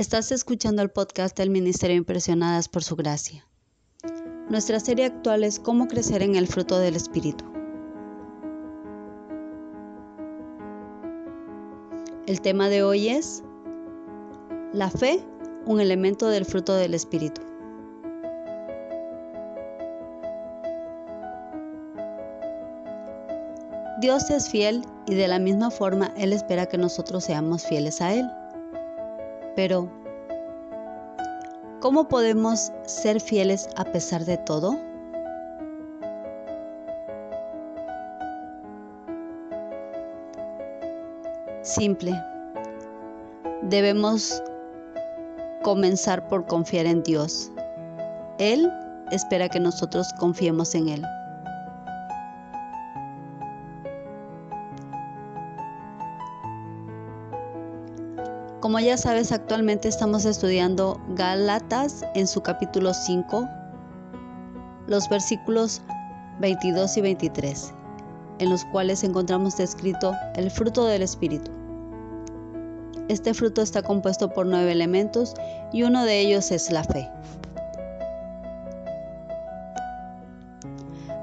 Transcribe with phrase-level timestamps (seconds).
[0.00, 3.46] Estás escuchando el podcast del Ministerio Impresionadas por Su Gracia.
[4.48, 7.44] Nuestra serie actual es Cómo crecer en el fruto del Espíritu.
[12.26, 13.42] El tema de hoy es
[14.72, 15.22] La fe,
[15.66, 17.42] un elemento del fruto del Espíritu.
[24.00, 28.14] Dios es fiel y de la misma forma Él espera que nosotros seamos fieles a
[28.14, 28.26] Él.
[29.56, 29.88] Pero,
[31.80, 34.76] ¿cómo podemos ser fieles a pesar de todo?
[41.62, 42.12] Simple.
[43.62, 44.42] Debemos
[45.62, 47.50] comenzar por confiar en Dios.
[48.38, 48.70] Él
[49.10, 51.19] espera que nosotros confiemos en Él.
[58.60, 63.48] Como ya sabes, actualmente estamos estudiando Gálatas en su capítulo 5,
[64.86, 65.80] los versículos
[66.40, 67.72] 22 y 23,
[68.38, 71.50] en los cuales encontramos descrito el fruto del Espíritu.
[73.08, 75.32] Este fruto está compuesto por nueve elementos
[75.72, 77.08] y uno de ellos es la fe.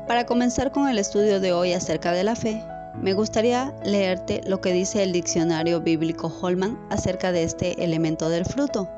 [0.08, 2.64] Para comenzar con el estudio de hoy acerca de la fe,
[3.02, 8.46] me gustaría leerte lo que dice el diccionario bíblico Holman acerca de este elemento del
[8.46, 8.90] fruto.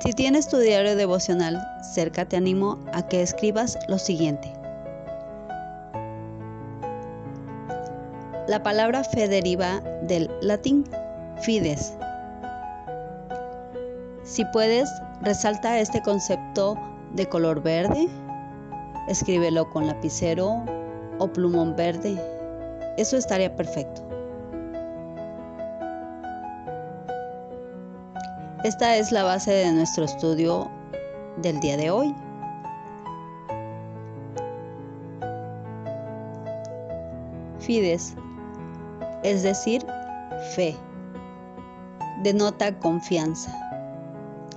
[0.00, 4.52] Si tienes tu diario devocional cerca, te animo a que escribas lo siguiente.
[8.48, 10.84] La palabra fe deriva del latín
[11.40, 11.94] fides.
[14.24, 14.90] Si puedes,
[15.22, 16.76] resalta este concepto
[17.14, 18.08] de color verde,
[19.08, 20.62] escríbelo con lapicero
[21.18, 22.20] o plumón verde.
[22.96, 24.02] Eso estaría perfecto.
[28.64, 30.70] Esta es la base de nuestro estudio
[31.42, 32.14] del día de hoy.
[37.58, 38.14] Fides,
[39.22, 39.84] es decir,
[40.54, 40.74] fe,
[42.22, 43.54] denota confianza.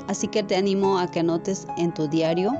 [0.07, 2.53] Así que te animo a que anotes en tu diario,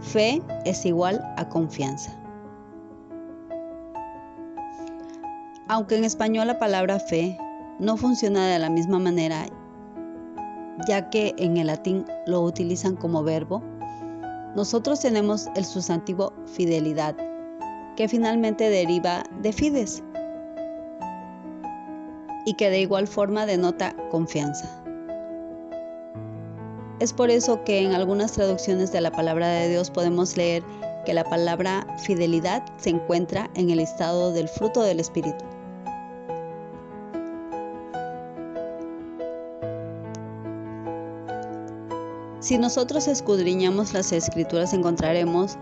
[0.00, 2.21] fe es igual a confianza.
[5.72, 7.38] Aunque en español la palabra fe
[7.78, 9.46] no funciona de la misma manera,
[10.86, 13.62] ya que en el latín lo utilizan como verbo,
[14.54, 17.16] nosotros tenemos el sustantivo fidelidad,
[17.96, 20.02] que finalmente deriva de fides
[22.44, 24.68] y que de igual forma denota confianza.
[27.00, 30.62] Es por eso que en algunas traducciones de la palabra de Dios podemos leer
[31.06, 35.46] que la palabra fidelidad se encuentra en el estado del fruto del Espíritu.
[42.42, 45.56] Si nosotros escudriñamos las escrituras encontraremos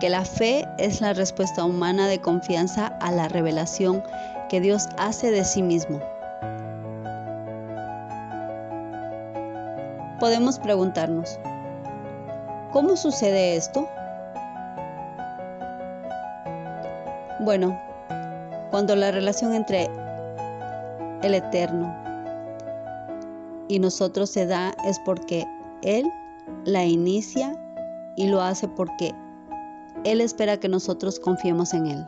[0.00, 4.02] que la fe es la respuesta humana de confianza a la revelación
[4.48, 6.00] que Dios hace de sí mismo.
[10.18, 11.38] Podemos preguntarnos,
[12.72, 13.86] ¿cómo sucede esto?
[17.40, 17.78] Bueno,
[18.70, 19.90] cuando la relación entre
[21.20, 21.94] el Eterno
[23.68, 25.46] y nosotros se da es porque
[25.84, 26.10] él
[26.64, 27.60] la inicia
[28.16, 29.14] y lo hace porque
[30.04, 32.06] Él espera que nosotros confiemos en Él.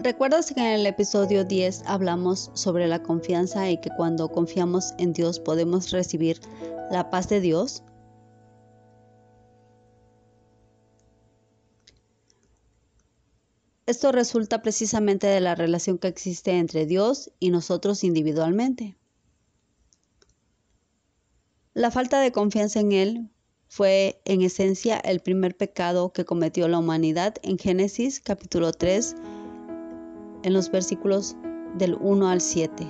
[0.00, 5.12] ¿Recuerdas que en el episodio 10 hablamos sobre la confianza y que cuando confiamos en
[5.12, 6.40] Dios podemos recibir
[6.90, 7.82] la paz de Dios?
[13.86, 18.96] Esto resulta precisamente de la relación que existe entre Dios y nosotros individualmente.
[21.76, 23.28] La falta de confianza en Él
[23.68, 29.14] fue en esencia el primer pecado que cometió la humanidad en Génesis capítulo 3,
[30.42, 31.36] en los versículos
[31.76, 32.86] del 1 al 7.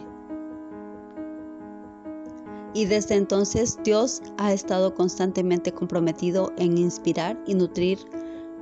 [2.75, 7.99] Y desde entonces Dios ha estado constantemente comprometido en inspirar y nutrir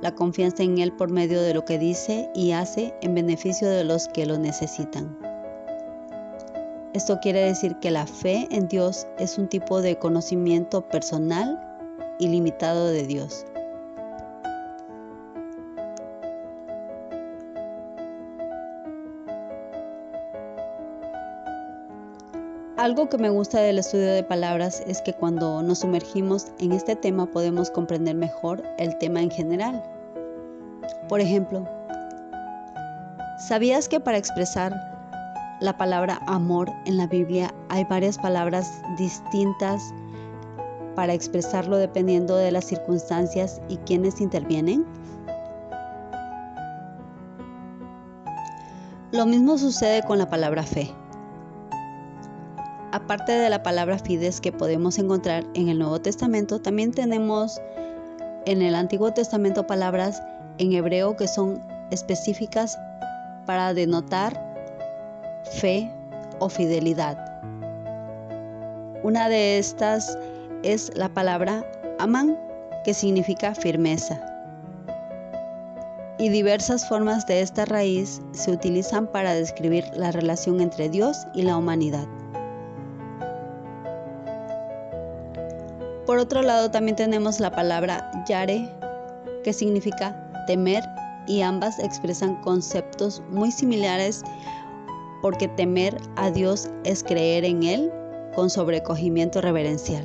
[0.01, 3.83] la confianza en Él por medio de lo que dice y hace en beneficio de
[3.83, 5.24] los que lo necesitan.
[6.95, 11.59] Esto quiere decir que la fe en Dios es un tipo de conocimiento personal
[12.19, 13.45] y limitado de Dios.
[22.77, 26.95] Algo que me gusta del estudio de palabras es que cuando nos sumergimos en este
[26.95, 29.83] tema podemos comprender mejor el tema en general.
[31.09, 31.67] Por ejemplo,
[33.37, 34.94] ¿Sabías que para expresar
[35.65, 39.93] la palabra amor en la Biblia hay varias palabras distintas
[40.95, 44.85] para expresarlo dependiendo de las circunstancias y quienes intervienen?
[49.11, 50.91] Lo mismo sucede con la palabra fe.
[52.91, 57.59] Aparte de la palabra fides que podemos encontrar en el Nuevo Testamento, también tenemos
[58.45, 60.21] en el Antiguo Testamento palabras
[60.59, 62.77] en hebreo que son específicas
[63.45, 64.54] para denotar
[65.51, 65.91] fe
[66.39, 67.17] o fidelidad.
[69.03, 70.17] Una de estas
[70.63, 71.63] es la palabra
[71.99, 72.37] amán,
[72.83, 74.19] que significa firmeza.
[76.17, 81.41] Y diversas formas de esta raíz se utilizan para describir la relación entre Dios y
[81.41, 82.07] la humanidad.
[86.05, 88.69] Por otro lado, también tenemos la palabra yare,
[89.43, 90.15] que significa
[90.47, 90.83] temer
[91.27, 94.23] y ambas expresan conceptos muy similares
[95.25, 97.91] porque temer a Dios es creer en Él
[98.35, 100.03] con sobrecogimiento reverencial.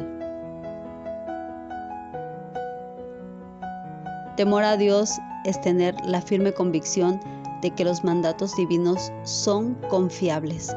[4.38, 7.20] Temor a Dios es tener la firme convicción
[7.60, 10.74] de que los mandatos divinos son confiables.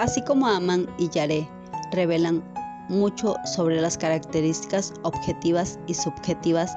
[0.00, 1.48] Así como Amán y Yaré
[1.92, 2.42] revelan
[2.88, 6.74] mucho sobre las características objetivas y subjetivas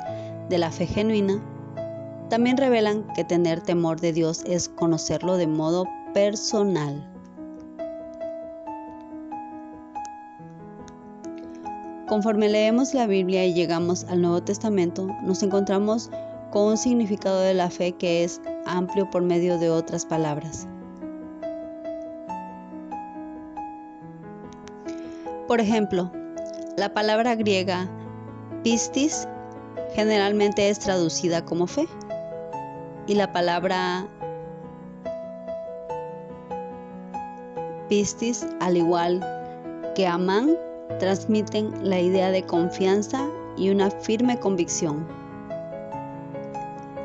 [0.50, 1.42] de la fe genuina,
[2.30, 7.06] también revelan que tener temor de Dios es conocerlo de modo personal.
[12.08, 16.10] Conforme leemos la Biblia y llegamos al Nuevo Testamento, nos encontramos
[16.52, 20.68] con un significado de la fe que es amplio por medio de otras palabras.
[25.48, 26.12] Por ejemplo,
[26.78, 27.88] la palabra griega
[28.64, 29.28] pistis
[29.94, 31.88] generalmente es traducida como fe
[33.10, 34.06] y la palabra
[37.88, 39.26] pistis, al igual
[39.96, 40.52] que amán,
[41.00, 43.28] transmiten la idea de confianza
[43.58, 45.08] y una firme convicción.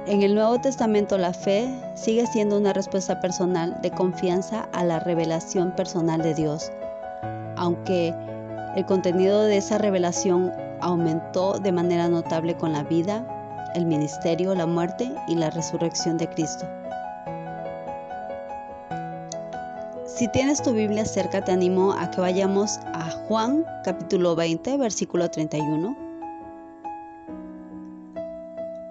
[0.07, 5.01] En el Nuevo Testamento la fe sigue siendo una respuesta personal de confianza a la
[5.01, 6.71] revelación personal de Dios,
[7.57, 8.15] aunque
[8.77, 10.53] el contenido de esa revelación
[10.83, 13.27] aumentó de manera notable con la vida,
[13.75, 16.67] el ministerio, la muerte y la resurrección de Cristo.
[20.07, 25.29] Si tienes tu Biblia cerca, te animo a que vayamos a Juan capítulo 20, versículo
[25.29, 25.97] 31.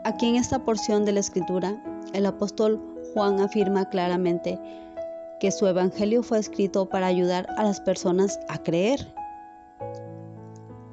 [0.03, 1.81] Aquí en esta porción de la escritura,
[2.13, 2.81] el apóstol
[3.13, 4.59] Juan afirma claramente
[5.39, 9.13] que su evangelio fue escrito para ayudar a las personas a creer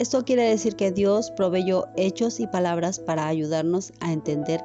[0.01, 4.65] esto quiere decir que Dios proveyó hechos y palabras para ayudarnos a entender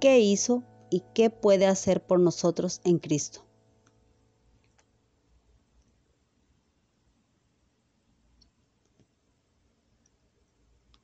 [0.00, 3.44] qué hizo y qué puede hacer por nosotros en Cristo.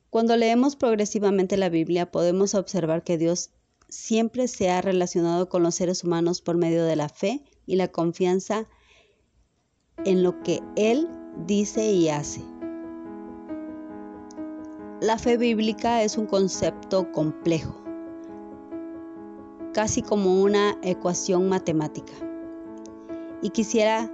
[0.09, 3.51] Cuando leemos progresivamente la Biblia podemos observar que Dios
[3.87, 7.89] siempre se ha relacionado con los seres humanos por medio de la fe y la
[7.89, 8.67] confianza
[10.05, 11.07] en lo que Él
[11.45, 12.52] dice y hace.
[15.03, 17.75] La fe bíblica es un concepto complejo,
[19.73, 22.13] casi como una ecuación matemática.
[23.41, 24.09] Y quisiera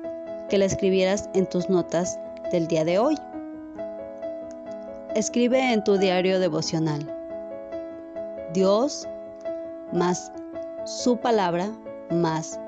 [0.50, 2.18] que la escribieras en tus notas
[2.52, 3.16] del día de hoy.
[5.14, 7.06] Escribe en tu diario devocional.
[8.56, 9.08] Dios
[9.94, 10.32] más
[10.86, 11.70] su palabra
[12.10, 12.60] más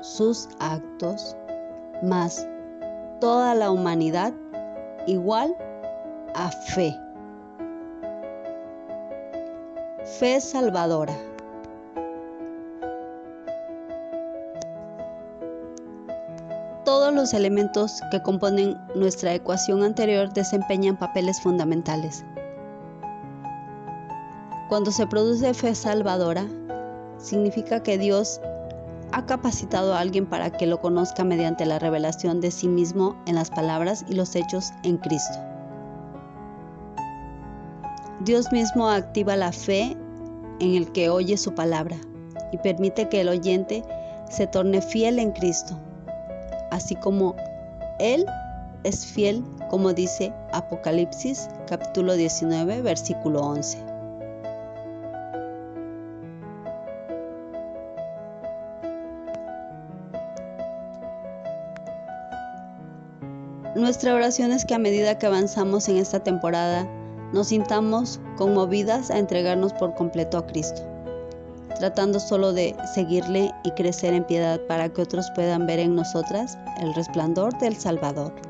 [0.00, 1.36] sus actos
[2.02, 2.48] más
[3.20, 4.32] toda la humanidad
[5.06, 5.54] igual
[6.34, 6.96] a fe.
[10.04, 11.14] Fe salvadora.
[16.86, 22.24] Todos los elementos que componen nuestra ecuación anterior desempeñan papeles fundamentales.
[24.70, 26.46] Cuando se produce fe salvadora,
[27.18, 28.40] significa que Dios
[29.12, 33.34] ha capacitado a alguien para que lo conozca mediante la revelación de sí mismo en
[33.34, 35.49] las palabras y los hechos en Cristo.
[38.20, 39.96] Dios mismo activa la fe
[40.60, 41.96] en el que oye su palabra
[42.52, 43.82] y permite que el oyente
[44.28, 45.78] se torne fiel en Cristo,
[46.70, 47.34] así como
[47.98, 48.26] Él
[48.84, 53.78] es fiel, como dice Apocalipsis capítulo 19, versículo 11.
[63.76, 66.86] Nuestra oración es que a medida que avanzamos en esta temporada
[67.32, 70.82] nos sintamos conmovidas a entregarnos por completo a Cristo,
[71.78, 76.58] tratando solo de seguirle y crecer en piedad para que otros puedan ver en nosotras
[76.80, 78.49] el resplandor del Salvador.